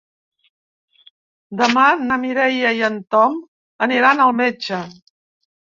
[1.61, 3.39] Demà na Mireia i en Tom
[3.89, 4.87] aniran al metge.